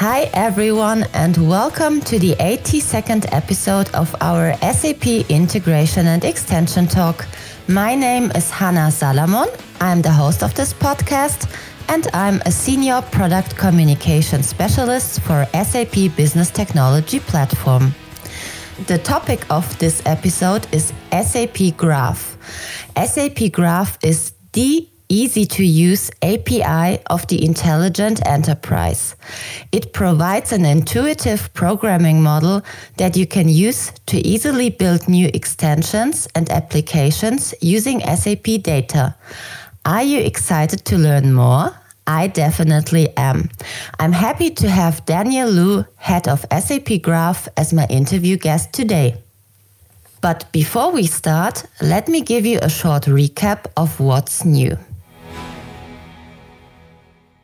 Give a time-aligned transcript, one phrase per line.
[0.00, 7.26] Hi, everyone, and welcome to the 82nd episode of our SAP Integration and Extension Talk.
[7.68, 9.48] My name is Hannah Salamon.
[9.78, 11.54] I'm the host of this podcast,
[11.90, 17.94] and I'm a senior product communication specialist for SAP Business Technology Platform.
[18.86, 22.38] The topic of this episode is SAP Graph.
[22.96, 29.16] SAP Graph is the easy to use API of the intelligent enterprise.
[29.72, 32.62] It provides an intuitive programming model
[32.96, 39.14] that you can use to easily build new extensions and applications using SAP data.
[39.84, 41.74] Are you excited to learn more?
[42.06, 43.50] I definitely am.
[43.98, 49.16] I'm happy to have Daniel Liu, head of SAP Graph, as my interview guest today.
[50.20, 54.76] But before we start, let me give you a short recap of what's new.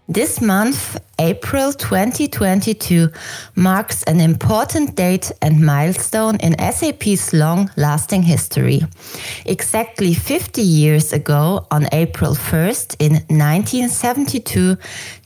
[0.09, 3.11] This month, April 2022,
[3.57, 8.83] marks an important date and milestone in SAP's long lasting history.
[9.47, 14.77] Exactly 50 years ago, on April 1st in 1972,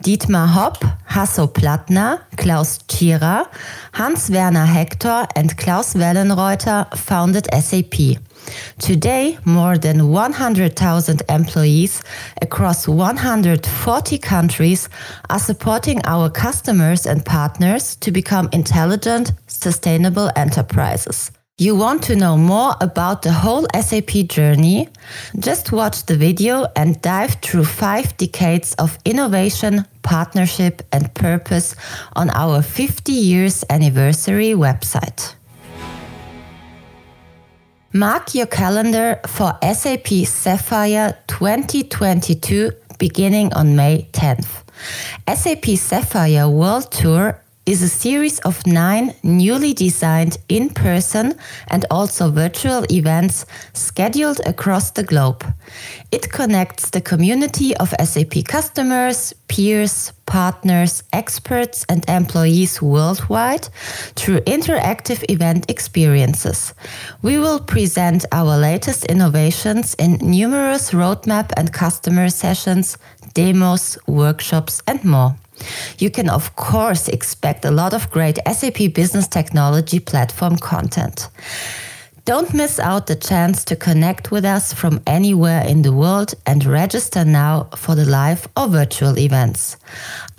[0.02, 3.46] Dietmar Hopp, Hasso Plattner, Klaus Tschira,
[3.92, 8.16] Hans Werner Hector, and Claus Wellenreuther founded SAP.
[8.78, 12.02] Today, more than 100,000 employees
[12.42, 14.88] across 140 countries
[15.28, 21.30] are supporting our customers and partners to become intelligent, sustainable enterprises.
[21.60, 24.88] You want to know more about the whole SAP journey?
[25.38, 31.76] Just watch the video and dive through five decades of innovation, partnership, and purpose
[32.16, 35.34] on our 50 years anniversary website.
[37.92, 44.62] Mark your calendar for SAP Sapphire 2022 beginning on May 10th.
[45.26, 51.34] SAP Sapphire World Tour is a series of nine newly designed in person
[51.66, 55.44] and also virtual events scheduled across the globe.
[56.12, 63.68] It connects the community of SAP customers, peers, partners, experts, and employees worldwide
[64.14, 66.72] through interactive event experiences.
[67.20, 72.96] We will present our latest innovations in numerous roadmap and customer sessions,
[73.34, 75.34] demos, workshops, and more.
[75.98, 81.28] You can, of course, expect a lot of great SAP Business Technology platform content.
[82.30, 86.64] Don't miss out the chance to connect with us from anywhere in the world and
[86.64, 89.76] register now for the live or virtual events.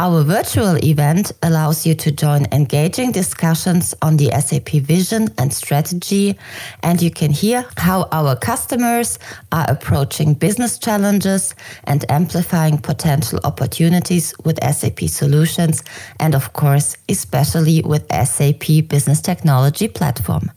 [0.02, 6.40] Our virtual event allows you to join engaging discussions on the SAP vision and strategy,
[6.82, 9.20] and you can hear how our customers
[9.52, 11.54] are approaching business challenges
[11.84, 15.84] and amplifying potential opportunities with SAP solutions,
[16.20, 20.50] and of course, especially with SAP Business Technology Platform.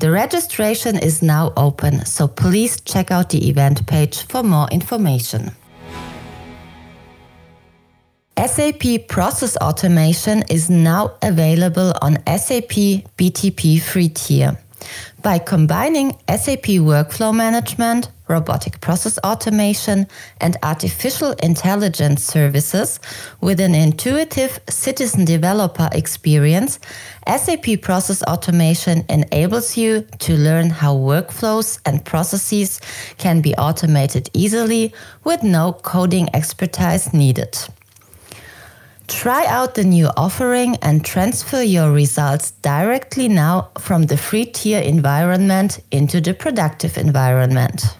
[0.00, 5.50] The registration is now open, so please check out the event page for more information.
[8.38, 14.58] SAP Process Automation is now available on SAP BTP free tier.
[15.22, 20.06] By combining SAP Workflow Management, Robotic Process Automation,
[20.42, 23.00] and Artificial Intelligence services
[23.40, 26.78] with an intuitive citizen developer experience,
[27.26, 32.82] SAP Process Automation enables you to learn how workflows and processes
[33.16, 34.92] can be automated easily
[35.24, 37.56] with no coding expertise needed.
[39.08, 44.80] Try out the new offering and transfer your results directly now from the free tier
[44.80, 47.96] environment into the productive environment.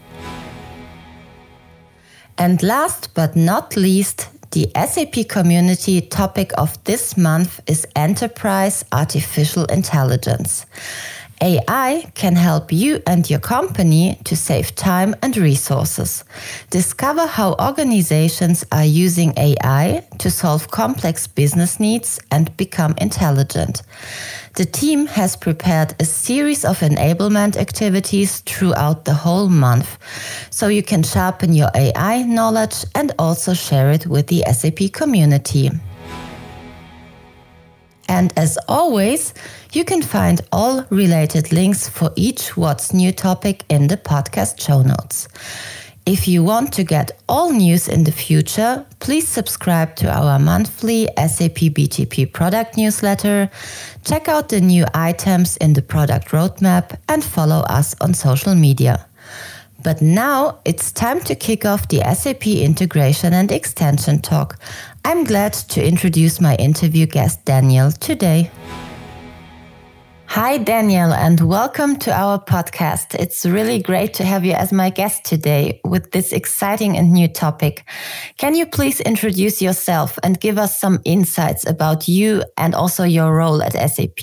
[2.38, 9.64] And last but not least, the SAP community topic of this month is Enterprise Artificial
[9.66, 10.66] Intelligence.
[11.42, 16.24] AI can help you and your company to save time and resources.
[16.70, 23.82] Discover how organizations are using AI to solve complex business needs and become intelligent.
[24.54, 29.98] The team has prepared a series of enablement activities throughout the whole month,
[30.50, 35.70] so you can sharpen your AI knowledge and also share it with the SAP community.
[38.08, 39.34] And as always,
[39.76, 44.80] you can find all related links for each What's New topic in the podcast show
[44.80, 45.28] notes.
[46.06, 51.08] If you want to get all news in the future, please subscribe to our monthly
[51.18, 53.50] SAP BTP product newsletter,
[54.02, 59.06] check out the new items in the product roadmap, and follow us on social media.
[59.84, 64.58] But now it's time to kick off the SAP integration and extension talk.
[65.04, 68.50] I'm glad to introduce my interview guest Daniel today.
[70.28, 73.14] Hi, Daniel, and welcome to our podcast.
[73.14, 77.28] It's really great to have you as my guest today with this exciting and new
[77.28, 77.84] topic.
[78.36, 83.34] Can you please introduce yourself and give us some insights about you and also your
[83.34, 84.18] role at SAP?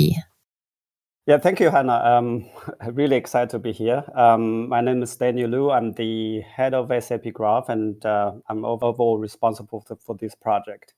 [1.25, 2.01] Yeah, thank you, Hannah.
[2.03, 2.50] Um,
[2.91, 4.03] really excited to be here.
[4.13, 5.71] Um, my name is Daniel Liu.
[5.71, 10.94] I'm the head of SAP Graph, and uh, I'm overall responsible for, for this project.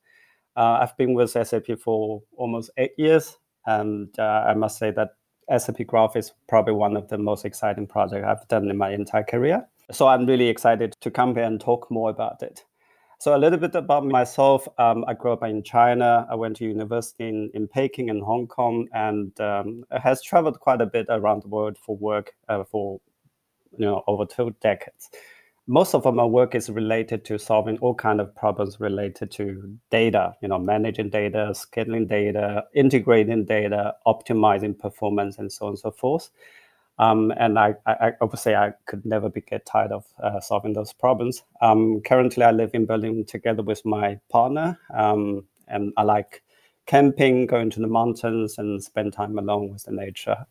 [0.56, 3.36] Uh, I've been with SAP for almost eight years,
[3.66, 5.10] and uh, I must say that
[5.56, 9.24] SAP Graph is probably one of the most exciting projects I've done in my entire
[9.24, 9.66] career.
[9.92, 12.64] So I'm really excited to come here and talk more about it.
[13.18, 14.68] So a little bit about myself.
[14.78, 16.26] Um, I grew up in China.
[16.30, 20.80] I went to university in, in Peking and Hong Kong, and um, has traveled quite
[20.82, 23.00] a bit around the world for work uh, for
[23.78, 25.10] you know over two decades
[25.66, 30.34] most of my work is related to solving all kind of problems related to data
[30.40, 35.90] you know managing data scaling data integrating data optimizing performance and so on and so
[35.90, 36.30] forth
[36.98, 40.72] um, and I, I, I would I could never be get tired of uh, solving
[40.72, 41.42] those problems.
[41.60, 46.42] Um, currently, I live in Berlin together with my partner, um, and I like
[46.86, 50.46] camping, going to the mountains, and spend time alone with the nature.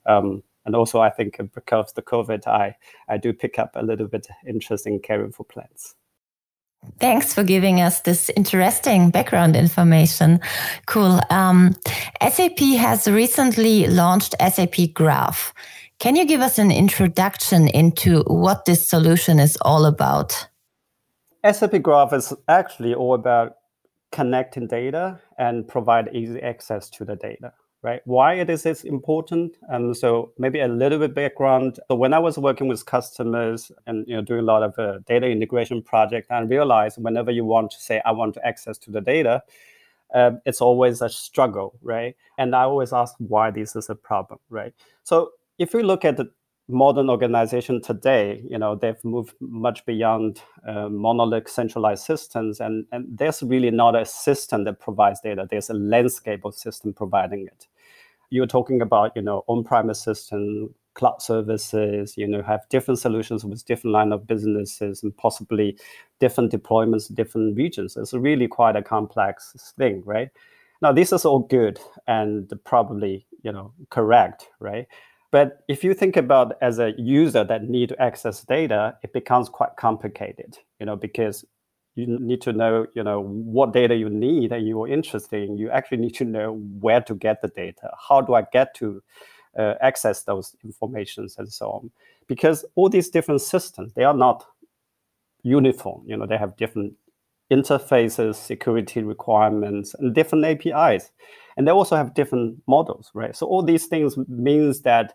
[0.65, 2.75] And also I think because of the COVID, I
[3.07, 5.95] I do pick up a little bit interest in caring for plants.
[6.99, 10.39] Thanks for giving us this interesting background information.
[10.85, 11.19] Cool.
[11.29, 11.75] Um,
[12.21, 15.53] SAP has recently launched SAP Graph.
[15.99, 20.47] Can you give us an introduction into what this solution is all about?
[21.49, 23.55] SAP Graph is actually all about
[24.11, 27.53] connecting data and provide easy access to the data
[27.85, 28.01] right?
[28.05, 29.57] Why it is is important.
[29.69, 31.79] And um, so maybe a little bit background.
[31.87, 34.97] So when I was working with customers and you know doing a lot of uh,
[35.05, 39.01] data integration project, I realized whenever you want to say I want access to the
[39.01, 39.43] data,
[40.15, 42.15] uh, it's always a struggle, right?
[42.39, 44.73] And I always ask why this is a problem, right?
[45.03, 46.31] So if we look at the
[46.67, 53.05] modern organization today, you know, they've moved much beyond uh, monolithic centralized systems, and, and
[53.15, 55.45] there's really not a system that provides data.
[55.47, 57.67] There's a landscape of system providing it
[58.29, 63.65] you're talking about, you know, on-premise system, cloud services, you know, have different solutions with
[63.65, 65.77] different line of businesses and possibly
[66.19, 67.97] different deployments, different regions.
[67.97, 70.29] It's really quite a complex thing, right?
[70.81, 74.87] Now, this is all good and probably, you know, correct, right?
[75.31, 79.49] But if you think about as a user that need to access data, it becomes
[79.49, 81.43] quite complicated, you know, because
[81.95, 85.57] you need to know you know what data you need and you're interested in.
[85.57, 87.91] You actually need to know where to get the data.
[88.07, 89.01] How do i get to
[89.57, 91.91] uh, access those informations and so on?
[92.27, 94.45] Because all these different systems they are not
[95.43, 96.03] uniform.
[96.05, 96.93] You know they have different
[97.51, 101.11] interfaces security requirements and different apis
[101.57, 103.35] and they also have different models right?
[103.35, 105.13] So all these things means that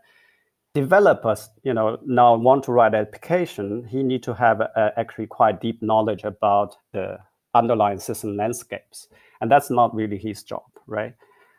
[0.75, 5.61] developers, you know, now want to write application, he need to have a, actually quite
[5.61, 7.19] deep knowledge about the
[7.55, 9.08] underlying system landscapes,
[9.40, 11.14] and that's not really his job, right?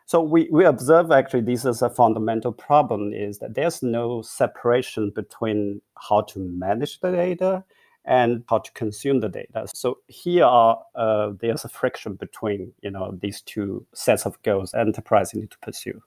[0.06, 5.10] So we, we observe actually this is a fundamental problem is that there's no separation
[5.10, 7.64] between how to manage the data
[8.04, 9.66] and how to consume the data.
[9.72, 14.74] So here are uh, there's a friction between you know these two sets of goals
[14.74, 16.02] enterprise need to pursue.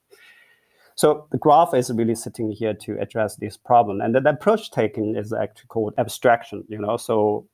[0.96, 4.00] So the graph is really sitting here to address this problem.
[4.00, 7.46] And the approach taken is actually called abstraction, you know, so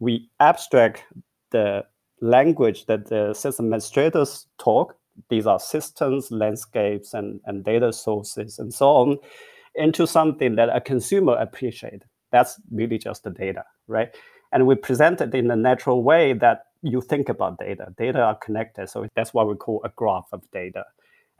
[0.00, 1.04] we abstract
[1.50, 1.84] the
[2.20, 4.96] language that the system administrators talk.
[5.30, 9.18] These are systems, landscapes, and, and data sources, and so on,
[9.74, 12.02] into something that a consumer appreciate.
[12.32, 14.14] That's really just the data, right?
[14.52, 17.94] And we present it in a natural way that you think about data.
[17.96, 20.84] Data are connected, so that's what we call a graph of data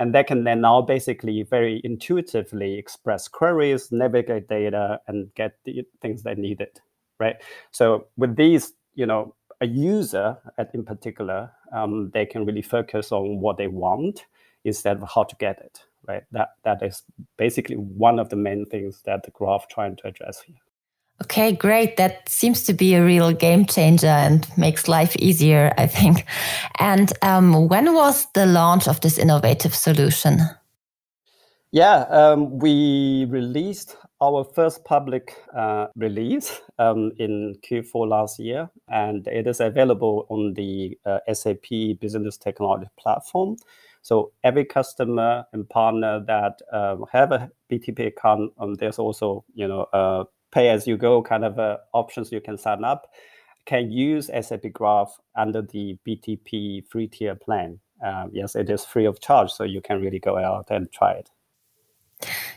[0.01, 5.85] and they can then now basically very intuitively express queries, navigate data, and get the
[6.01, 6.81] things they needed,
[7.19, 7.37] right?
[7.71, 13.13] So with these, you know, a user at, in particular, um, they can really focus
[13.13, 14.25] on what they want
[14.65, 16.23] instead of how to get it, right?
[16.33, 17.03] That that is
[17.37, 20.57] basically one of the main things that the graph trying to address here.
[21.25, 21.97] Okay, great.
[21.97, 26.25] That seems to be a real game changer and makes life easier, I think.
[26.79, 30.41] And um, when was the launch of this innovative solution?
[31.73, 39.27] Yeah, um, we released our first public uh, release um, in Q4 last year, and
[39.29, 43.57] it is available on the uh, SAP Business Technology platform.
[44.03, 49.69] So every customer and partner that um, have a BTP account, um, there's also you
[49.69, 53.09] know a pay as you go kind of uh, options you can sign up
[53.67, 57.79] can use SAP Graph under the BTP free tier plan.
[58.05, 61.13] Um, yes, it is free of charge, so you can really go out and try
[61.13, 61.31] it.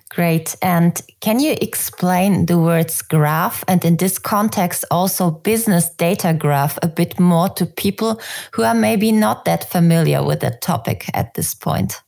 [0.10, 0.56] Great.
[0.62, 6.78] And can you explain the words graph and in this context also business data graph
[6.84, 8.22] a bit more to people
[8.52, 12.02] who are maybe not that familiar with the topic at this point?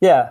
[0.00, 0.30] Yeah.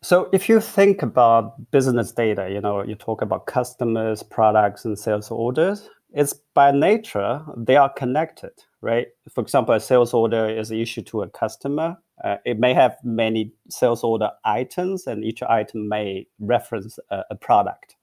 [0.00, 4.96] So if you think about business data, you know, you talk about customers, products, and
[4.96, 9.08] sales orders, it's by nature, they are connected, right?
[9.28, 11.96] For example, a sales order is issued to a customer.
[12.22, 17.34] Uh, it may have many sales order items, and each item may reference a, a
[17.34, 17.96] product.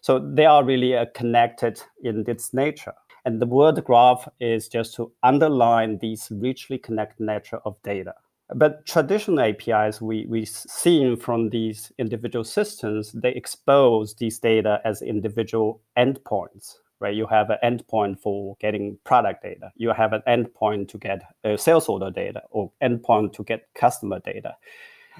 [0.00, 2.94] So they are really uh, connected in its nature.
[3.24, 8.14] And the word graph is just to underline this richly connected nature of data.
[8.54, 15.02] But traditional APIs we, we seen from these individual systems, they expose these data as
[15.02, 17.14] individual endpoints, right?
[17.14, 19.70] You have an endpoint for getting product data.
[19.76, 24.20] You have an endpoint to get uh, sales order data or endpoint to get customer
[24.20, 24.56] data.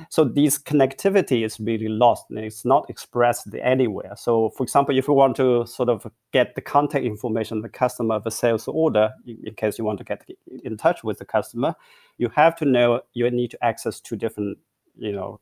[0.08, 4.14] So this connectivity is really lost and it's not expressed anywhere.
[4.16, 7.68] So for example, if you want to sort of get the contact information of the
[7.68, 10.28] customer of a sales order, in case you want to get
[10.64, 11.74] in touch with the customer,
[12.18, 14.58] you have to know you need to access two different,
[14.96, 15.40] you know,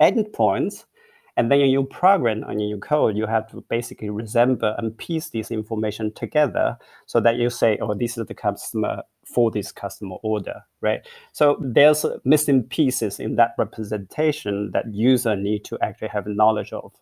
[0.00, 0.84] endpoints.
[1.38, 4.98] And then in your program and in your code, you have to basically resemble and
[4.98, 6.76] piece this information together
[7.06, 11.06] so that you say, oh, this is the customer for this customer order, right?
[11.30, 16.92] So there's missing pieces in that representation that user need to actually have knowledge of.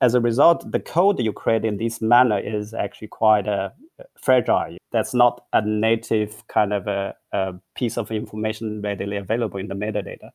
[0.00, 3.68] As a result, the code you create in this manner is actually quite uh,
[4.20, 4.78] fragile.
[4.90, 9.74] That's not a native kind of a, a piece of information readily available in the
[9.74, 10.30] metadata.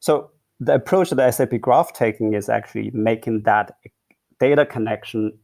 [0.00, 3.76] So the approach that SAP Graph taking is actually making that
[4.40, 5.38] data connection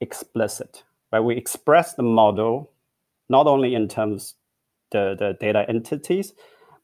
[0.00, 0.84] explicit.
[1.12, 1.20] Right?
[1.20, 2.70] We express the model
[3.28, 4.34] not only in terms
[4.92, 6.34] the, the data entities,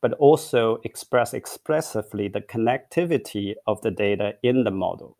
[0.01, 5.17] but also express expressively the connectivity of the data in the model.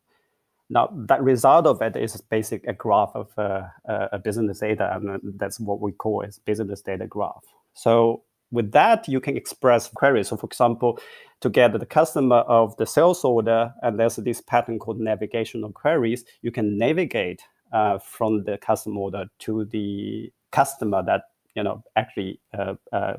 [0.71, 5.21] Now, that result of it is basic a graph of uh, a business data, and
[5.37, 7.45] that's what we call is business data graph.
[7.75, 10.29] So with that, you can express queries.
[10.29, 10.99] So, for example,
[11.41, 16.25] to get the customer of the sales order, and there's this pattern called navigational queries,
[16.43, 17.43] you can navigate
[17.73, 21.23] uh, from the customer order to the customer that
[21.55, 23.15] you know actually uh, uh,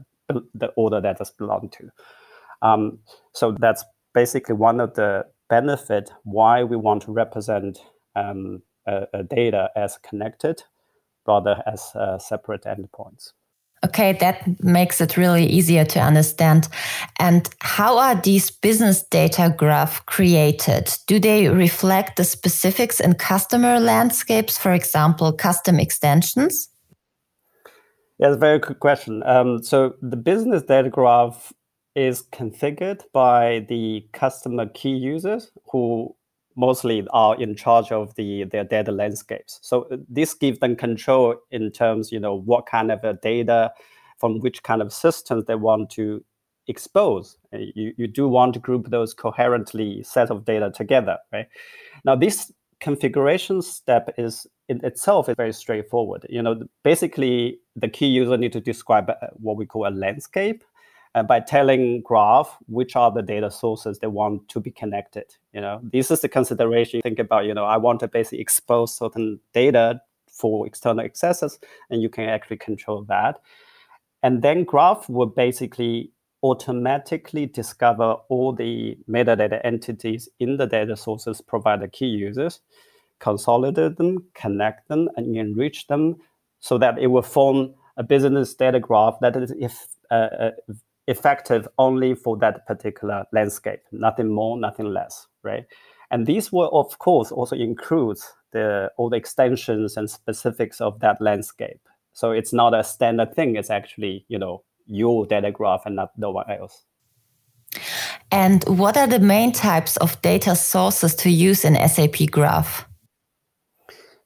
[0.54, 1.90] the order that does belong to.
[2.62, 3.00] Um,
[3.34, 3.84] so that's
[4.14, 7.80] basically one of the benefit why we want to represent
[8.16, 8.62] um,
[9.30, 10.64] data as connected
[11.28, 13.34] rather as uh, separate endpoints.
[13.84, 16.68] Okay, that makes it really easier to understand.
[17.20, 20.94] And how are these business data graph created?
[21.08, 26.70] Do they reflect the specifics in customer landscapes, for example, custom extensions?
[28.20, 29.24] Yeah, that's a very good question.
[29.26, 31.52] Um, so the business data graph
[31.96, 36.16] is configured by the customer key users who
[36.56, 39.60] mostly are in charge of the their data landscapes.
[39.62, 43.72] So uh, this gives them control in terms, you know, what kind of data
[44.18, 46.24] from which kind of systems they want to
[46.68, 47.38] expose.
[47.54, 51.48] Uh, you, you do want to group those coherently set of data together, right?
[52.06, 56.26] Now this configuration step is in itself is very straightforward.
[56.30, 60.64] You know, basically the key user need to describe uh, what we call a landscape
[61.16, 65.26] uh, by telling graph which are the data sources they want to be connected.
[65.54, 66.98] You know, this is the consideration.
[66.98, 71.60] You think about, you know, I want to basically expose certain data for external accesses,
[71.90, 73.42] and you can actually control that.
[74.24, 76.12] And then graph will basically
[76.44, 82.62] automatically discover all the metadata entities in the data sources provided key users
[83.22, 86.18] consolidate them, connect them, and enrich them
[86.60, 90.52] so that it will form a business data graph that is if, uh, uh,
[91.12, 95.66] effective only for that particular landscape, nothing more, nothing less, right?
[96.10, 98.18] And these will, of course, also include
[98.52, 101.80] the, all the extensions and specifics of that landscape.
[102.14, 103.56] So it's not a standard thing.
[103.56, 106.84] It's actually, you know, your data graph and not no one else.
[108.32, 112.86] And what are the main types of data sources to use in SAP Graph?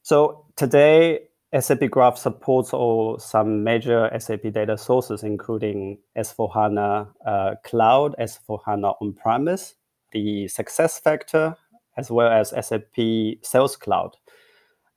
[0.02, 1.22] So today,
[1.60, 9.76] SAP Graph supports all some major SAP data sources, including S4HANA uh, Cloud, S4HANA On-Premise,
[10.12, 11.56] the SuccessFactor,
[11.98, 12.96] as well as SAP
[13.42, 14.18] Sales Cloud.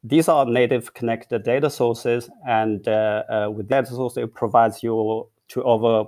[0.02, 5.28] These are native connected data sources, and uh, uh, with that source, it provides you
[5.48, 6.04] to over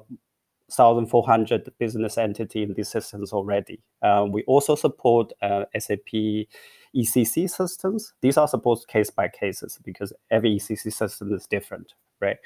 [0.77, 3.81] 1,400 business entity in these systems already.
[4.03, 6.47] Uh, we also support uh, SAP
[6.95, 8.13] ECC systems.
[8.21, 12.37] These are supposed case by cases because every ECC system is different, right?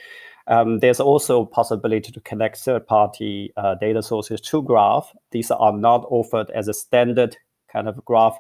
[0.47, 5.15] Um, there's also possibility to connect third-party uh, data sources to Graph.
[5.31, 7.37] These are not offered as a standard
[7.75, 8.39] kind of graph,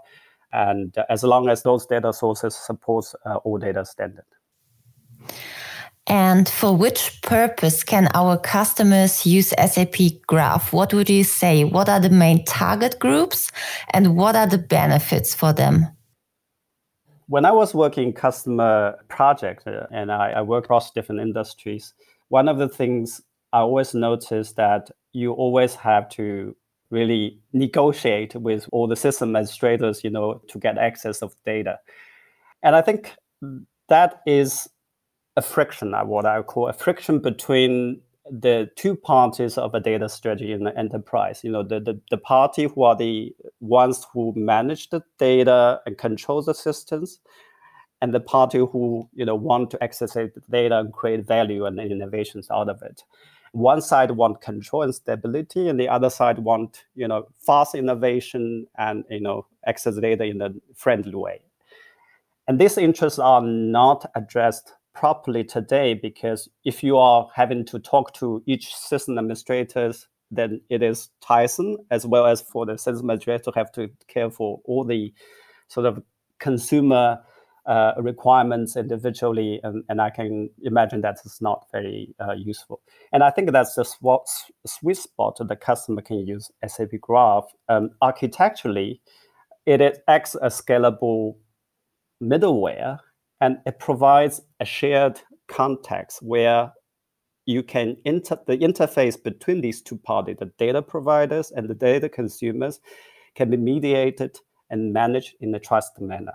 [0.52, 4.25] and uh, as long as those data sources support uh, data standard.
[6.06, 9.96] And for which purpose can our customers use SAP
[10.26, 10.73] Graph?
[10.73, 11.64] What would you say?
[11.64, 13.50] What are the main target groups
[13.90, 15.87] and what are the benefits for them?
[17.26, 21.95] When I was working customer projects uh, and I, I work across different industries,
[22.28, 26.57] one of the things I always notice that you always have to
[26.90, 31.78] really negotiate with all the system administrators, you know, to get access of data.
[32.62, 33.14] And I think
[33.88, 34.69] that is
[35.37, 38.00] a friction, uh, what I call a friction between
[38.31, 41.45] the two parties of a data strategy in the enterprise.
[41.45, 45.99] You know, the, the, the party who are the ones who manage the data and
[45.99, 47.21] control the systems,
[48.00, 51.78] and the party who you know want to access the data and create value and
[51.78, 53.02] innovations out of it.
[53.52, 58.66] One side want control and stability, and the other side want you know fast innovation
[58.76, 61.43] and you know access data in a friendly way.
[62.47, 68.15] And these interests are not addressed properly today because if you are having to talk
[68.15, 73.45] to each system administrators, then it is tiresome as well as for the system administrator
[73.45, 75.13] to have to care for all the
[75.69, 76.03] sort of
[76.39, 77.19] consumer
[77.67, 82.83] uh, requirements individually, and, and I can imagine that is not very uh, useful.
[83.13, 87.45] And I think that's the sw- sweet spot the customer can use SAP Graph.
[87.71, 89.01] Um, architecturally,
[89.65, 91.37] it acts as scalable
[92.23, 92.99] middleware
[93.41, 96.73] and it provides a shared context where
[97.47, 102.09] you can inter the interface between these two parties, the data providers and the data
[102.09, 102.81] consumers,
[103.35, 104.38] can be mediated
[104.71, 106.33] and managed in a trusted manner.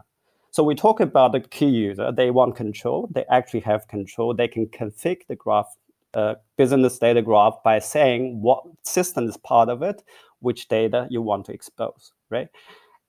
[0.51, 2.12] So we talk about the key user.
[2.12, 3.10] They want control.
[3.12, 4.34] They actually have control.
[4.34, 5.75] They can configure the graph,
[6.13, 10.04] uh, business data graph by saying what system is part of it,
[10.39, 12.47] which data you want to expose, right?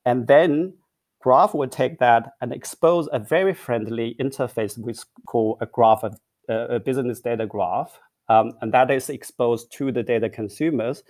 [0.05, 0.75] And then
[1.21, 6.03] Graph will take that and expose a very friendly interface, which is called a graph,
[6.03, 6.09] uh,
[6.49, 11.03] a business data graph, um, and that is exposed to the data consumers,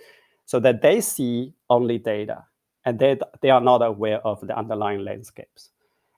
[0.45, 2.43] so that they see only data,
[2.85, 5.69] and they they are not aware of the underlying landscapes.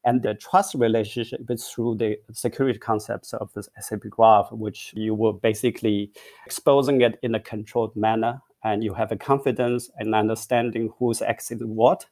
[0.06, 5.14] And the trust relationship is through the security concepts of this SAP graph, which you
[5.14, 6.12] were basically
[6.46, 11.68] exposing it in a controlled manner, and you have a confidence and understanding who's accessing
[11.68, 12.06] what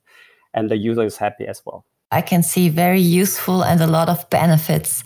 [0.53, 1.85] and the user is happy as well.
[2.11, 5.03] I can see very useful and a lot of benefits.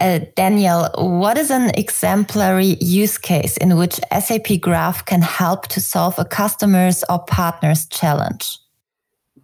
[0.00, 5.80] Uh, Daniel, what is an exemplary use case in which SAP Graph can help to
[5.80, 8.58] solve a customer's or partner's challenge?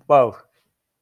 [0.09, 0.37] Well,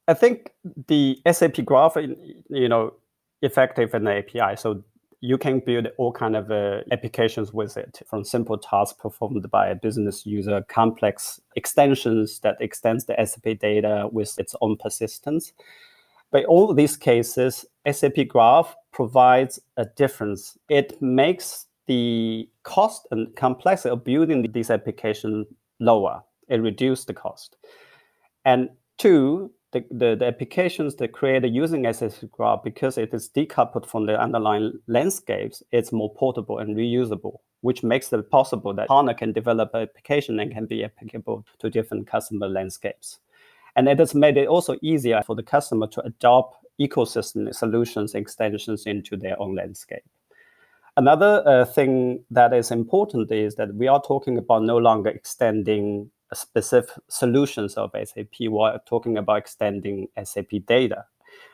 [0.07, 0.51] I think
[0.89, 2.93] the SAP Graph, you know,
[3.41, 4.57] effective in the API.
[4.57, 4.85] So
[5.25, 9.67] you can build all kind of uh, applications with it from simple tasks performed by
[9.69, 15.55] a business user complex extensions that extends the sap data with its own persistence.
[16.31, 20.59] But all these cases sap graph provides a difference.
[20.69, 25.47] It makes the cost and complexity of building these applications
[25.81, 26.23] lower.
[26.49, 27.57] It reduces the cost.
[28.45, 33.85] And two the, the, the, applications that created using SAP Graph, because it is decoupled
[33.85, 39.13] from the underlying landscapes, it's more portable and reusable, which makes it possible that partner
[39.13, 43.19] can develop an application and can be applicable to different customer landscapes.
[43.77, 48.87] And it has made it also easier for the customer to adopt ecosystem solutions extensions
[48.87, 50.05] into their own landscape.
[50.97, 56.11] Another uh, thing that is important is that we are talking about no longer extending
[56.35, 58.49] specific solutions of SAP.
[58.49, 61.05] We're talking about extending SAP data.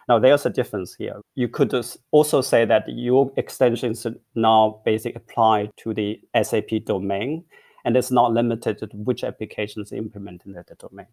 [0.09, 1.21] Now, there's a difference here.
[1.37, 1.73] You could
[2.11, 7.45] also say that your extensions now basically apply to the SAP domain,
[7.85, 11.07] and it's not limited to which applications implement in that domain.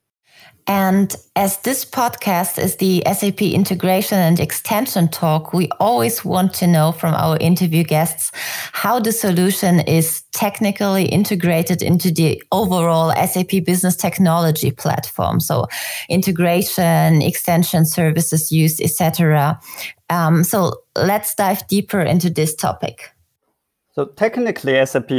[0.68, 6.68] And as this podcast is the SAP integration and extension talk, we always want to
[6.68, 8.32] know from our interview guests
[8.74, 15.40] how the solution is technically integrated into the overall SAP business technology platform.
[15.40, 15.68] So
[16.10, 19.60] integration, extension services used, etc.
[20.10, 23.12] Um, so let's dive deeper into this topic.
[23.98, 25.10] So technically, SAP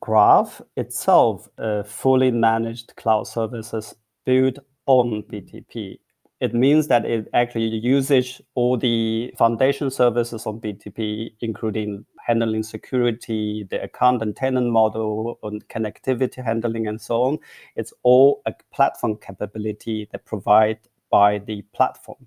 [0.00, 3.94] Graph itself, a fully managed cloud services
[4.26, 5.98] built on BTP.
[6.40, 13.66] It means that it actually uses all the foundation services on BTP, including handling security,
[13.70, 17.38] the account and tenant model, and connectivity handling, and so on.
[17.74, 22.26] It's all a platform capability that provided by the platform.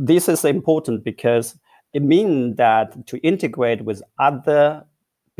[0.00, 1.56] This is important because
[1.92, 4.84] it means that to integrate with other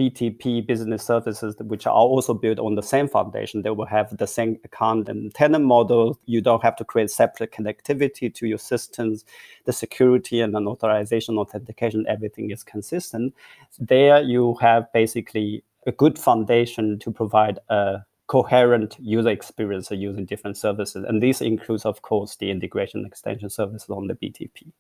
[0.02, 4.26] BTP business services, which are also built on the same foundation, they will have the
[4.26, 6.18] same account and tenant model.
[6.26, 9.24] You don't have to create separate connectivity to your systems.
[9.64, 13.32] The security and the authorization, authentication, everything is consistent.
[13.78, 20.56] There you have basically a good foundation to provide a coherent user experience using different
[20.56, 21.04] services.
[21.06, 24.72] And this includes, of course, the integration extension services on the BTP.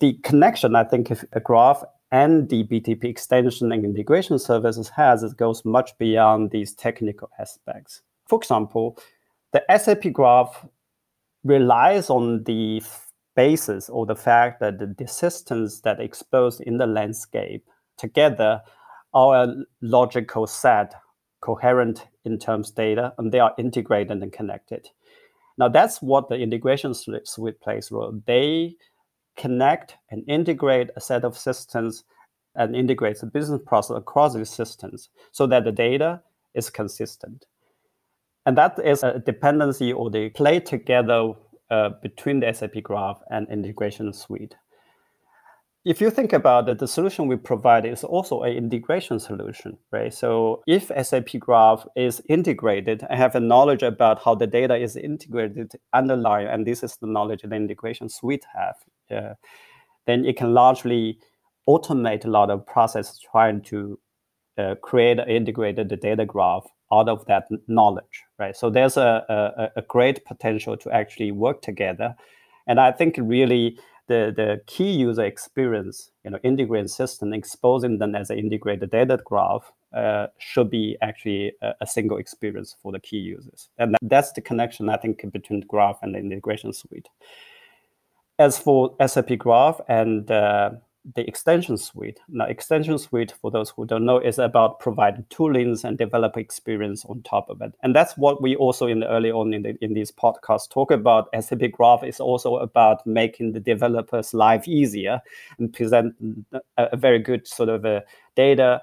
[0.00, 5.22] The connection, I think, if a graph and the BTP extension and integration services has,
[5.22, 8.02] it goes much beyond these technical aspects.
[8.26, 8.98] For example,
[9.52, 10.66] the SAP graph
[11.44, 12.82] relies on the
[13.36, 17.64] basis or the fact that the, systems that exposed in the landscape
[17.96, 18.60] together
[19.14, 20.94] are a logical set,
[21.40, 24.88] coherent in terms data, and they are integrated and connected.
[25.56, 28.20] Now that's what the integration suite plays role.
[28.26, 28.76] They
[29.38, 32.04] connect and integrate a set of systems
[32.54, 36.20] and integrates the business process across these systems so that the data
[36.54, 37.46] is consistent.
[38.44, 41.32] And that is a dependency or the play together
[41.70, 44.56] uh, between the SAP Graph and integration suite.
[45.84, 50.12] If you think about it, the solution we provide is also an integration solution, right?
[50.12, 54.96] So if SAP Graph is integrated, I have a knowledge about how the data is
[54.96, 58.76] integrated underlying, and this is the knowledge the integration suite have
[59.08, 61.18] then it can largely
[61.68, 63.98] automate a lot of process trying to
[64.56, 68.56] uh, create an integrated data graph out of that knowledge, right?
[68.56, 72.16] So there's a, a, a, great potential to actually work together.
[72.66, 78.14] And I think really the, the key user experience, you know, integrated system, exposing them
[78.14, 83.00] as an integrated data graph uh, should be actually a, a, single experience for the
[83.00, 83.68] key users.
[83.78, 87.08] And that's the connection, I think, between the graph and the integration suite.
[88.38, 90.70] As for SAP Graph and uh,
[91.14, 95.82] the extension suite, now extension suite, for those who don't know, is about providing toolings
[95.82, 97.74] and developer experience on top of it.
[97.82, 100.92] And that's what we also in the early on in, the, in these podcasts talk
[100.92, 101.28] about.
[101.40, 105.20] SAP Graph is also about making the developers' life easier
[105.58, 106.14] and present
[106.52, 108.04] a, a very good sort of a
[108.36, 108.82] data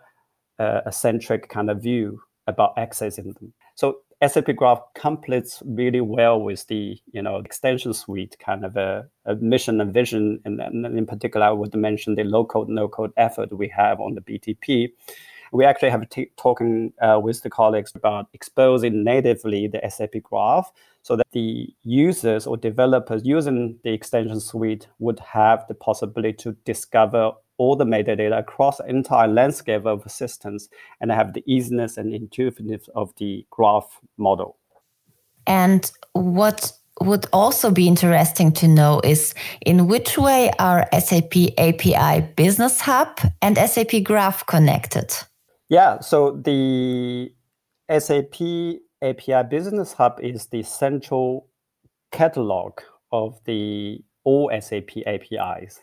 [0.60, 3.54] uh, centric kind of view about accessing them.
[3.76, 9.08] So SAP Graph completes really well with the you know extension suite kind of a,
[9.26, 12.88] a mission and vision, and, and, in particular, I would mention the low code no
[12.88, 14.92] code effort we have on the BTP.
[15.52, 20.72] We actually have t- talking uh, with the colleagues about exposing natively the SAP Graph
[21.02, 26.54] so that the users or developers using the extension suite would have the possibility to
[26.66, 32.14] discover all the metadata across the entire landscape of systems and have the easiness and
[32.14, 34.58] intuitiveness of the graph model.
[35.48, 39.34] And what would also be interesting to know is
[39.66, 45.14] in which way are SAP API Business Hub and SAP Graph connected?
[45.70, 47.34] Yeah, so the
[47.90, 48.42] SAP
[49.02, 51.48] API Business Hub is the central
[52.12, 52.80] catalog
[53.12, 55.82] of the all SAP APIs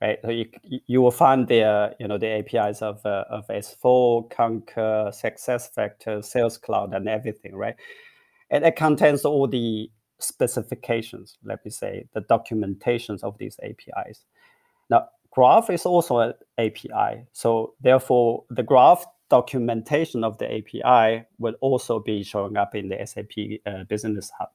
[0.00, 0.18] right?
[0.22, 0.46] So you,
[0.86, 6.58] you will find the you know the APIs of uh, of S4, Concur, SuccessFactors, Sales
[6.58, 7.76] Cloud, and everything, right?
[8.50, 14.24] And it contains all the specifications, let me say, the documentations of these APIs.
[14.90, 21.54] Now, Graph is also an API, so therefore the Graph documentation of the API will
[21.60, 24.50] also be showing up in the SAP uh, Business Hub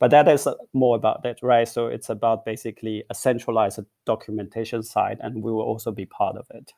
[0.00, 1.68] but that is more about that, right?
[1.68, 6.46] So it's about basically a centralized documentation side, and we will also be part of
[6.50, 6.72] it.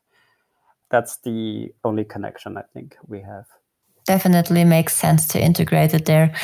[0.90, 3.46] That's the only connection I think we have.
[4.04, 6.34] Definitely makes sense to integrate it there.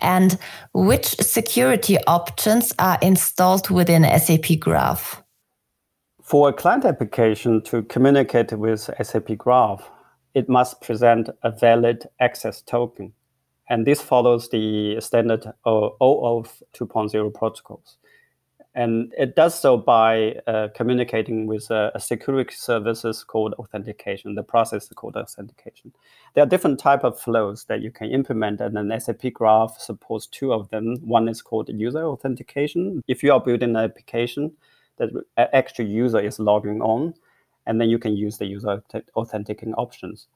[0.00, 0.38] And
[0.72, 5.20] which security options are installed within SAP Graph?
[6.22, 9.90] For a client application to communicate with SAP Graph,
[10.34, 13.12] it must present a valid access token
[13.68, 17.98] and this follows the standard OAuth 2.0 protocols.
[18.74, 24.42] And it does so by uh, communicating with a, a, security services called authentication, the
[24.42, 25.92] process called authentication.
[26.34, 30.26] There are different type of flows that you can implement, and an SAP Graph supports
[30.26, 30.96] two of them.
[31.00, 33.02] One is called user authentication.
[33.08, 34.52] If you are building an application
[34.98, 37.14] that an extra user is logging on,
[37.66, 38.82] and then you can use the user
[39.16, 40.28] authenticating options.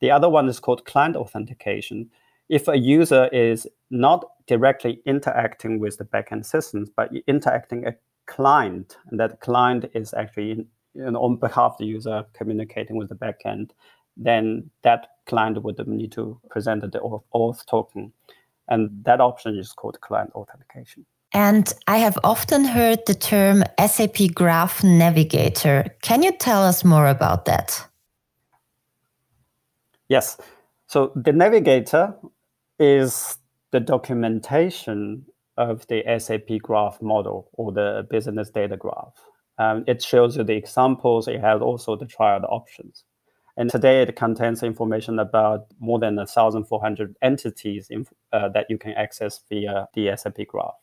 [0.00, 2.10] The other one is called client authentication
[2.52, 7.94] if a user is not directly interacting with the backend systems, but interacting a
[8.26, 13.08] client, and that client is actually you know, on behalf of the user communicating with
[13.08, 13.70] the backend,
[14.18, 17.00] then that client would need to present the
[17.34, 18.12] auth token.
[18.68, 21.06] And that option is called client authentication.
[21.32, 25.86] And I have often heard the term SAP Graph Navigator.
[26.02, 27.88] Can you tell us more about that?
[30.10, 30.36] Yes.
[30.86, 32.14] So the navigator
[32.82, 33.38] is
[33.70, 35.24] the documentation
[35.56, 39.14] of the SAP graph model or the business data graph.
[39.58, 41.28] Um, it shows you the examples.
[41.28, 43.04] It has also the trial options.
[43.56, 48.92] And today it contains information about more than 1,400 entities in, uh, that you can
[48.92, 50.81] access via the SAP graph.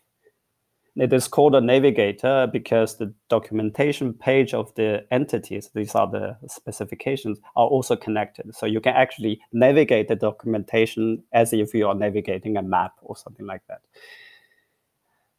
[1.00, 6.38] It is called a navigator because the documentation page of the entities, these are the
[6.48, 8.54] specifications, are also connected.
[8.54, 13.16] So you can actually navigate the documentation as if you are navigating a map or
[13.16, 13.82] something like that.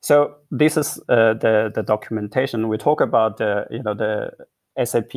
[0.01, 2.69] So this is uh, the the documentation.
[2.69, 4.31] We talk about the you know the
[4.83, 5.13] SAP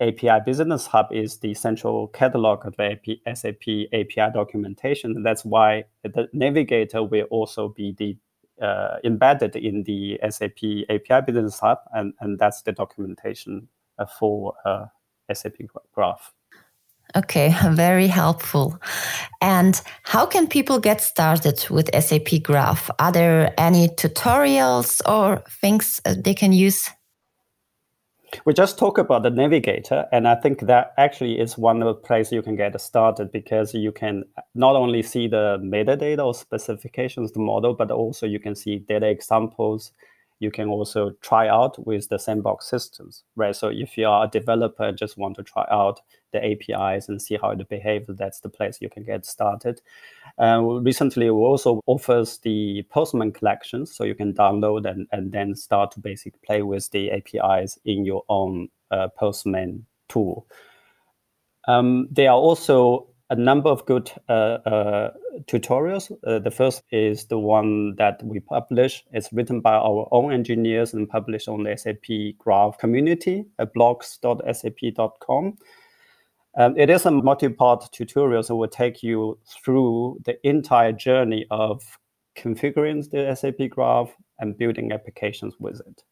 [0.00, 5.24] API Business Hub is the central catalog of the SAP API documentation.
[5.24, 8.16] That's why the navigator will also be the
[9.04, 10.58] embedded in the SAP
[10.90, 13.68] API Business Hub, and, and that's the documentation
[13.98, 14.86] uh, for uh,
[15.32, 15.54] SAP
[15.94, 16.32] Graph.
[17.16, 18.78] Okay, very helpful.
[19.40, 22.90] And how can people get started with SAP Graph?
[22.98, 26.90] Are there any tutorials or things they can use?
[28.44, 31.94] We just talk about the navigator, and I think that actually is one of the
[31.94, 37.32] places you can get started because you can not only see the metadata or specifications
[37.32, 39.92] the model, but also you can see data examples.
[40.40, 43.56] You can also try out with the sandbox systems, right?
[43.56, 46.00] So if you are a developer and just want to try out
[46.32, 49.80] the APIs and see how it behaves, that's the place you can get started.
[50.38, 55.56] Uh, recently, we also offers the Postman collections, so you can download and, and then
[55.56, 60.46] start to basically play with the APIs in your own uh, Postman tool.
[61.66, 65.10] Um, there are also a number of good uh, uh,
[65.46, 66.10] tutorials.
[66.26, 69.04] Uh, the first is the one that we publish.
[69.12, 75.58] It's written by our own engineers and published on the SAP Graph community at blogs.sap.com.
[76.56, 81.46] Um, it is a multi-part tutorial, so it will take you through the entire journey
[81.50, 81.98] of
[82.36, 86.02] configuring the SAP Graph and building applications with it.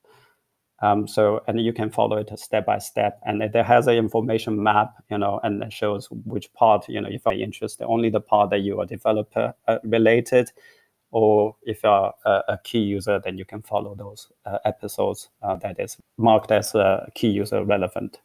[0.81, 4.63] Um, so, and you can follow it step by step, and it, has an information
[4.63, 8.21] map, you know, and it shows which part, you know, if you're interested, only the
[8.21, 10.53] part that you are developer uh, related,
[11.13, 15.57] or if you're a, a, key user, then you can follow those uh, episodes uh,
[15.57, 18.19] that is marked as a key user relevant.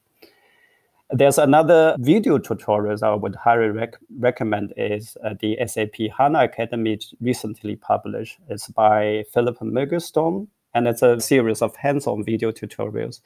[1.09, 6.99] There's another video tutorials I would highly rec- recommend is uh, the SAP HANA Academy
[7.19, 8.39] recently published.
[8.49, 13.21] It's by Philip Mugglestone, and it's a series of hands-on video tutorials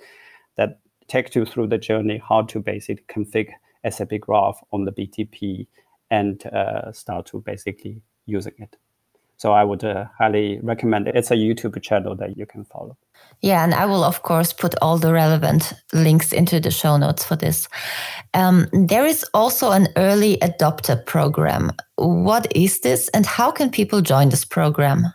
[0.57, 3.53] that take you through the journey how to basically configure
[3.89, 5.67] SAP Graph on the BTP
[6.09, 8.75] and uh, start to basically using it.
[9.37, 11.15] So I would uh, highly recommend it.
[11.15, 12.97] It's a YouTube channel that you can follow.
[13.41, 17.25] Yeah, and I will, of course, put all the relevant links into the show notes
[17.25, 17.67] for this.
[18.33, 21.71] Um, there is also an early adopter program.
[21.97, 25.13] What is this, and how can people join this program?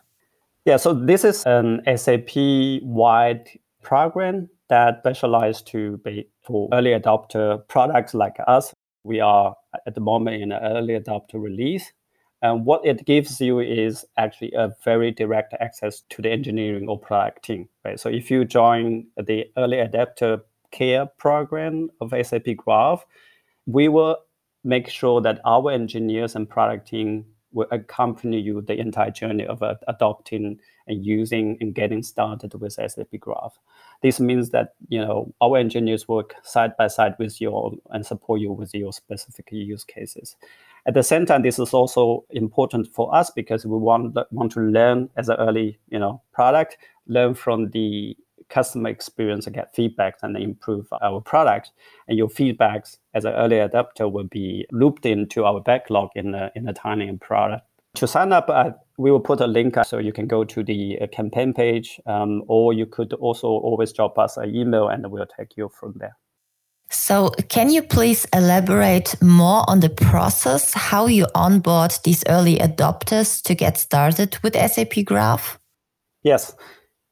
[0.67, 3.49] Yeah, so this is an SAP wide
[3.83, 8.75] program that specialized to be for early adopter products like us.
[9.03, 11.91] We are at the moment in an early adopter release.
[12.43, 16.99] And what it gives you is actually a very direct access to the engineering or
[16.99, 17.99] product team, right?
[17.99, 23.05] So if you join the early adopter care program of SAP Graph,
[23.67, 24.17] we will
[24.63, 29.63] make sure that our engineers and product team will accompany you the entire journey of
[29.63, 33.59] uh, adopting and using and getting started with SAP Graph.
[34.03, 38.41] This means that you know our engineers work side by side with you and support
[38.41, 40.37] you with your specific use cases.
[40.87, 44.61] At the same time, this is also important for us because we want want to
[44.61, 48.17] learn as an early you know product, learn from the
[48.51, 51.71] customer experience and get feedback and improve our product.
[52.09, 56.51] And your feedbacks as an early adopter will be looped into our backlog in the
[56.55, 57.67] in a tiny product.
[57.97, 60.99] To sign up, uh, we will put a link so you can go to the
[61.01, 65.27] uh, campaign page, um, or you could also always drop us an email and we'll
[65.27, 66.17] take you from there.
[66.93, 73.43] So, can you please elaborate more on the process, how you onboard these early adopters
[73.43, 75.59] to get started with SAP Graph?
[76.23, 76.55] Yes.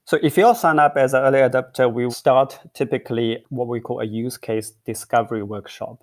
[0.08, 4.00] So, if you sign up as an early adopter, we start typically what we call
[4.00, 6.02] a use case discovery workshop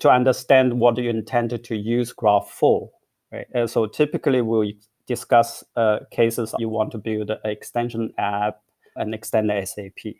[0.00, 2.90] to understand what you intended to use Graph for.
[3.32, 3.46] Right?
[3.54, 4.72] And so, typically, we'll
[5.06, 8.60] discuss uh, cases you want to build an extension app
[8.96, 10.12] and extend the SAP.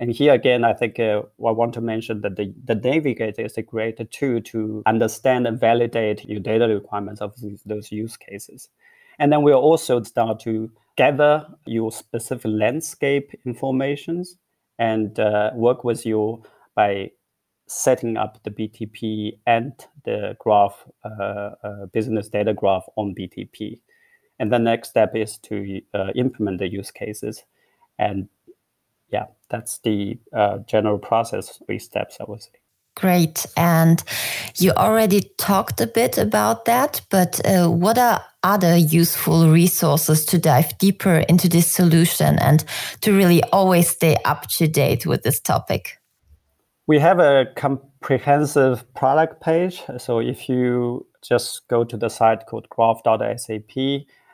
[0.00, 3.58] And here again, I think uh, I want to mention that the, the navigator is
[3.58, 8.70] a great tool to understand and validate your data requirements of these, those use cases.
[9.18, 14.36] And then we'll also start to gather your specific landscape informations
[14.78, 16.42] and uh, work with you
[16.74, 17.10] by
[17.68, 19.72] setting up the BTP and
[20.04, 23.80] the graph, uh, uh, business data graph on BTP.
[24.38, 27.44] And the next step is to uh, implement the use cases.
[27.98, 28.28] And
[29.08, 32.50] yeah, that's the uh, general process, three steps, I would say.
[32.94, 33.46] Great.
[33.56, 34.02] And
[34.58, 40.38] you already talked a bit about that, but uh, what are other useful resources to
[40.38, 42.64] dive deeper into this solution and
[43.00, 45.98] to really always stay up to date with this topic?
[46.86, 49.82] We have a comprehensive product page.
[49.98, 53.70] So if you just go to the site called graph.sap,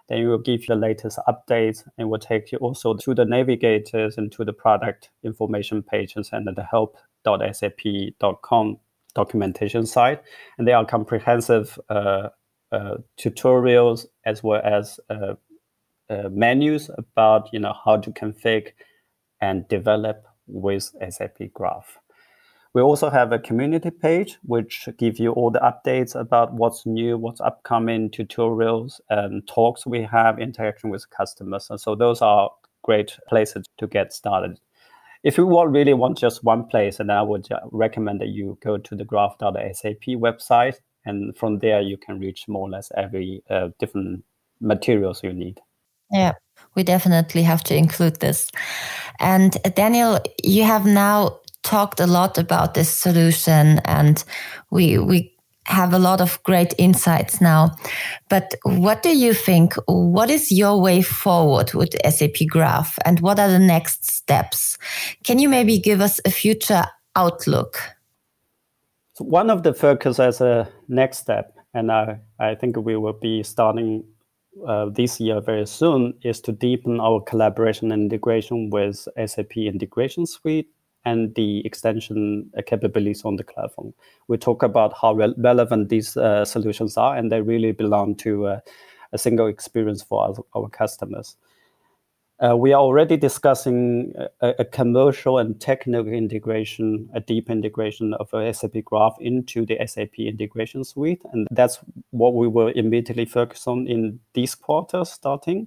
[0.09, 3.27] then it will give you the latest updates and will take you also to the
[3.27, 6.63] navigators and to the product information pages and the
[7.25, 8.79] help.sap.com
[9.15, 10.23] documentation site.
[10.59, 12.29] And there are comprehensive uh,
[12.71, 15.35] uh, tutorials as well as uh,
[16.11, 18.73] uh, menus about you know how to configure
[19.41, 21.99] and develop with SAP Graph.
[22.75, 27.17] We also have a community page which give you all the updates about what's new,
[27.17, 31.69] what's upcoming tutorials and talks we have, interaction with customers.
[31.71, 32.51] And so those are
[32.83, 34.61] great places to get started.
[35.25, 38.97] If you really want just one place, and I would recommend that you go to
[38.97, 44.25] the graph.sap website and from there you can reach more or less every uh, different
[44.61, 45.61] materials you need.
[46.11, 46.35] Yeah
[46.75, 48.51] we definitely have to include this.
[49.21, 54.25] And uh, daniel you have now talked a lot about this solution and
[54.71, 55.37] we we
[55.69, 57.77] have a lot of great insights now.
[58.29, 63.39] But what do you think what is your way forward with sap graph and what
[63.39, 64.79] are the next steps?
[65.25, 67.79] Can you maybe give us a future outlook?
[69.15, 73.19] So one of the focus as a next step, and I, I think we will
[73.21, 74.05] be starting
[74.67, 80.25] uh, this year very soon, is to deepen our collaboration and integration with SAP Integration
[80.25, 80.69] Suite
[81.05, 83.95] and the extension uh, capabilities on the platform.
[84.27, 88.47] We talk about how re- relevant these uh, solutions are, and they really belong to
[88.47, 88.61] uh,
[89.13, 91.37] a single experience for our, our customers.
[92.41, 98.29] Uh, we are already discussing a, a, commercial and technical integration, a deep integration of
[98.55, 101.21] SAP Graph into the SAP integration suite.
[101.33, 101.81] And that's
[102.11, 105.67] what we will immediately focus on in this quarter starting.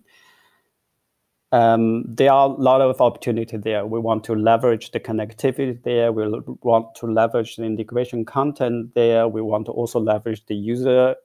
[1.54, 3.86] Um, there are a lot of opportunity there.
[3.86, 6.12] We want to leverage the connectivity there.
[6.12, 6.24] We
[6.62, 9.28] want to leverage the integration content there.
[9.28, 11.16] We want to also leverage the user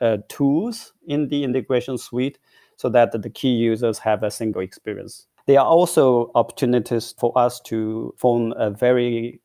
[0.00, 2.38] uh, tools in the integration suite
[2.76, 5.26] so that the key users have a single experience.
[5.46, 9.40] There are also opportunities for us to form a very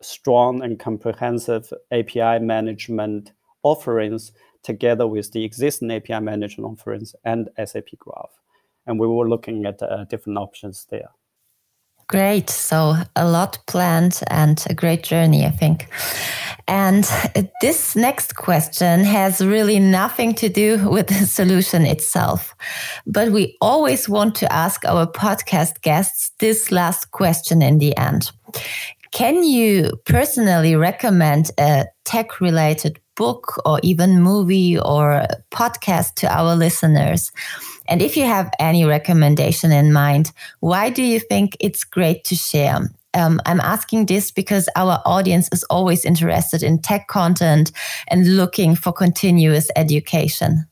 [0.00, 7.88] strong and comprehensive API management offerings together with the existing API management offerings and SAP
[7.98, 8.41] Graph.
[8.86, 11.10] And we were looking at uh, different options there.
[12.08, 12.50] Great.
[12.50, 15.88] So, a lot planned and a great journey, I think.
[16.68, 17.04] And
[17.60, 22.54] this next question has really nothing to do with the solution itself.
[23.06, 28.30] But we always want to ask our podcast guests this last question in the end.
[29.12, 36.56] Can you personally recommend a tech related book or even movie or podcast to our
[36.56, 37.30] listeners?
[37.88, 42.34] And if you have any recommendation in mind, why do you think it's great to
[42.34, 42.90] share?
[43.14, 47.72] Um, I'm asking this because our audience is always interested in tech content
[48.08, 50.66] and looking for continuous education.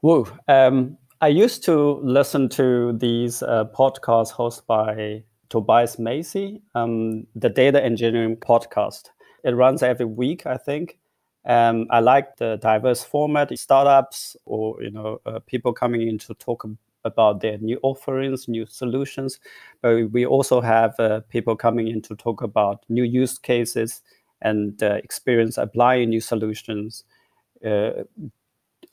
[0.00, 0.28] Whoa.
[0.46, 7.50] Um, I used to listen to these uh, podcasts hosted by Tobias Macey, um, the
[7.50, 9.10] data engineering podcast.
[9.44, 10.99] It runs every week, I think.
[11.46, 16.34] Um, I like the diverse format, startups or you know uh, people coming in to
[16.34, 16.66] talk
[17.04, 19.40] about their new offerings, new solutions.
[19.80, 24.02] But we also have uh, people coming in to talk about new use cases
[24.42, 27.04] and uh, experience applying new solutions.
[27.64, 28.04] Uh,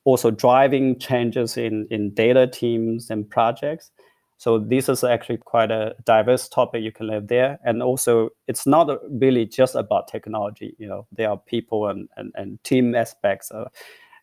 [0.06, 3.92] also driving changes in, in data teams and projects.
[4.38, 7.60] So this is actually quite a diverse topic you can live there.
[7.64, 12.32] And also it's not really just about technology, you know, there are people and, and,
[12.36, 13.70] and team aspects uh,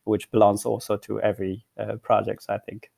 [0.05, 2.91] which belongs also to every uh, projects, I think.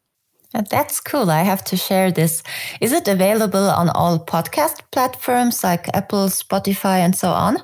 [0.70, 1.30] That's cool.
[1.30, 2.42] I have to share this.
[2.80, 7.58] Is it available on all podcast platforms like Apple, Spotify, and so on?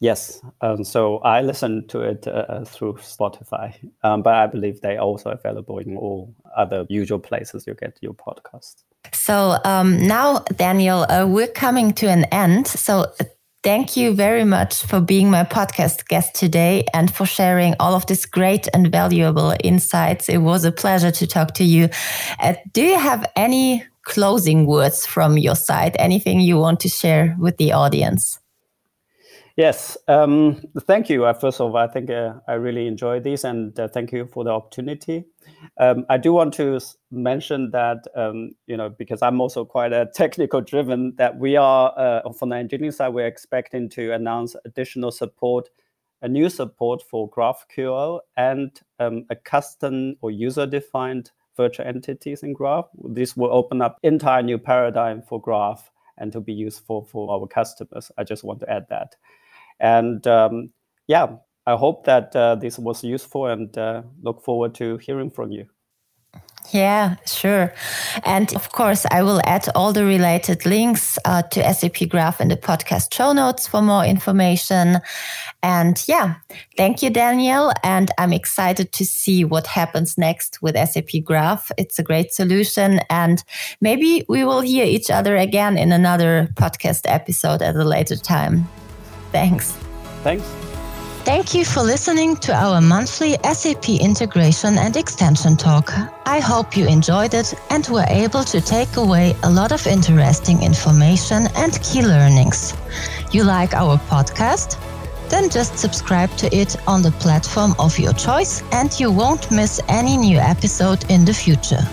[0.00, 0.40] Yes.
[0.62, 4.96] Um, so I listen to it uh, uh, through Spotify, um, but I believe they
[4.96, 8.82] also available in all other usual places you get your podcast.
[9.12, 12.66] So um, now, Daniel, uh, we're coming to an end.
[12.66, 13.06] So
[13.62, 18.06] Thank you very much for being my podcast guest today and for sharing all of
[18.06, 20.30] this great and valuable insights.
[20.30, 21.90] It was a pleasure to talk to you.
[22.38, 25.94] Uh, do you have any closing words from your side?
[25.98, 28.38] Anything you want to share with the audience?
[29.60, 31.26] Yes, um, thank you.
[31.26, 34.24] Uh, first of all, I think uh, I really enjoyed this, and uh, thank you
[34.24, 35.26] for the opportunity.
[35.76, 36.80] Um, I do want to
[37.10, 41.92] mention that um, you know because I'm also quite a technical driven that we are
[41.98, 45.68] uh, from the engineering side we're expecting to announce additional support,
[46.22, 52.54] a new support for GraphQL and um, a custom or user defined virtual entities in
[52.54, 52.86] Graph.
[53.10, 57.46] This will open up entire new paradigm for Graph and to be useful for our
[57.46, 58.10] customers.
[58.16, 59.16] I just want to add that.
[59.80, 60.70] And um,
[61.06, 65.50] yeah, I hope that uh, this was useful and uh, look forward to hearing from
[65.50, 65.66] you.
[66.72, 67.74] Yeah, sure.
[68.24, 72.48] And of course, I will add all the related links uh, to SAP Graph in
[72.48, 74.98] the podcast show notes for more information.
[75.62, 76.36] And yeah,
[76.76, 77.72] thank you, Daniel.
[77.82, 81.72] And I'm excited to see what happens next with SAP Graph.
[81.76, 83.00] It's a great solution.
[83.10, 83.42] And
[83.80, 88.68] maybe we will hear each other again in another podcast episode at a later time.
[89.32, 89.72] Thanks.
[90.22, 90.44] Thanks.
[91.24, 95.92] Thank you for listening to our monthly SAP integration and extension talk.
[96.24, 100.62] I hope you enjoyed it and were able to take away a lot of interesting
[100.62, 102.74] information and key learnings.
[103.32, 104.78] You like our podcast?
[105.28, 109.78] Then just subscribe to it on the platform of your choice and you won't miss
[109.88, 111.86] any new episode in the future.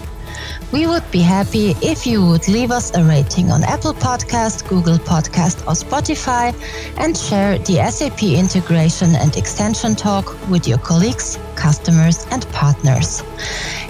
[0.73, 4.97] We would be happy if you would leave us a rating on Apple Podcast, Google
[4.97, 6.53] Podcast, or Spotify
[6.97, 13.23] and share the SAP integration and extension talk with your colleagues, customers, and partners.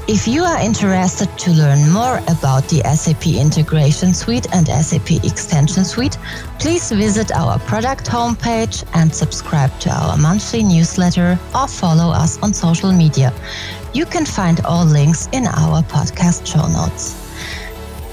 [0.08, 5.84] If you are interested to learn more about the SAP Integration Suite and SAP Extension
[5.84, 6.18] Suite,
[6.60, 12.54] please visit our product homepage and subscribe to our monthly newsletter or follow us on
[12.54, 13.34] social media.
[13.94, 17.16] You can find all links in our podcast show notes.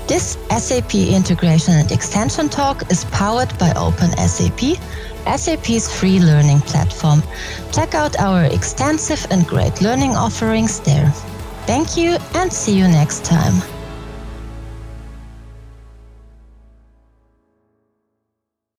[0.07, 4.79] This SAP integration and extension talk is powered by OpenSAP,
[5.27, 7.23] SAP's free learning platform.
[7.73, 11.11] Check out our extensive and great learning offerings there.
[11.67, 13.63] Thank you and see you next time.